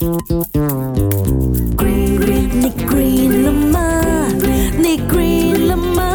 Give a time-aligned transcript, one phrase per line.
[0.00, 0.18] Green,
[1.76, 4.28] green, ni green la ma,
[4.78, 6.10] ni green la ma.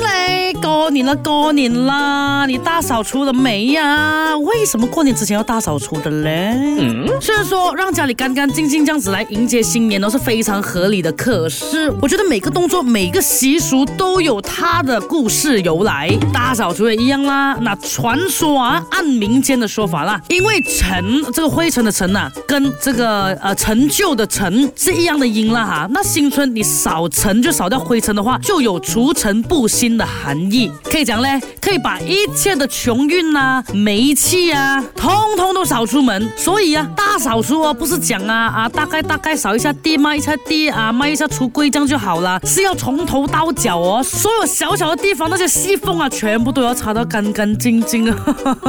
[0.00, 2.44] 嘞，过年了，过年啦！
[2.46, 4.36] 你大扫除了没呀？
[4.38, 6.52] 为什么过年之前要大扫除的嘞？
[6.78, 17.54] 嗯，虽然说让家里干干净净这样子来迎接新年都是非常合理的，可是我觉得每个动作、每个习俗都有它的故事由来，大扫除也一样啦。
[17.60, 25.88] 那传说啊，按民间的说法啦，因为尘这个灰尘的尘呐，跟这个呃陈旧的陈是一样的音啦哈。
[25.90, 29.87] 那新春你扫尘就扫掉灰尘的话，就有除尘不新。
[29.96, 31.28] 的含义可以讲呢，
[31.60, 36.28] 可以把一切的穷运呐、煤气啊，通通都扫出门。
[36.36, 48.16] 所以啊，大扫除哦，不是讲啊啊，大概大概扫一下地、抹一下地啊、抹一下橱柜这样就好了，是要从头到脚哦，所有小小的地方那些细缝啊，全部都要擦到干干净净啊。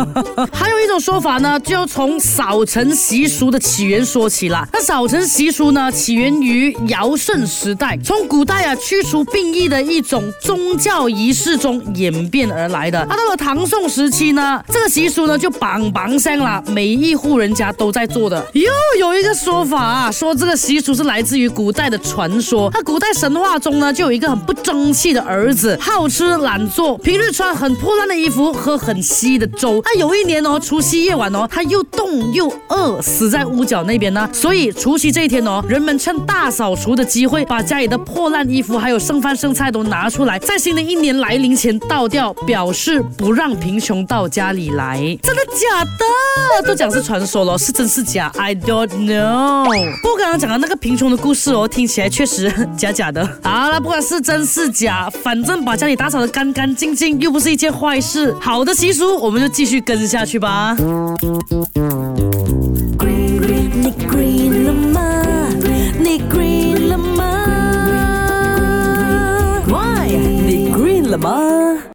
[0.54, 4.66] 还有一种说法呢，就要从扫尘习俗的起源说起了。
[4.72, 11.09] 那扫尘习俗呢，起源于尧舜时代，从古代啊，驱除病疫的一种宗教。
[11.10, 13.06] 仪式中演变而来的。
[13.10, 18.44] 那到了唐宋时期呢，这个习俗呢就绑绑香了，每一户人家都在做的。
[18.54, 22.70] 又有一个说法，啊，说这个习俗是来自于古代的传说。
[22.74, 29.82] 那古代神话中呢，就有一个很不争气的儿子，好吃懒做，平日穿很破烂的衣服，喝很稀的粥。
[29.86, 34.28] 那有一年哦，除夕夜晚哦，他又冻又饿，死在屋角那边呢。
[34.32, 40.99] 所以除夕这一天哦，人们趁大扫除的机会，把家里的破烂衣服还有剩饭剩菜都拿出来，在新的一年。
[41.00, 44.98] 年来临前倒掉，表示不让贫穷到家里来。
[45.24, 46.68] 真的假的？
[46.68, 49.66] 都讲是传说了，是真是假？I don't know。
[50.02, 53.28] 不刚刚讲的那个贫穷的故事哦，听起来确实假假的。
[53.44, 58.36] 好了，不管是真是假，反正把家里打扫的干干净净，又不是一件坏事。
[58.42, 60.76] 好的习俗，我们就继续跟下去吧。
[71.24, 71.92] 吗？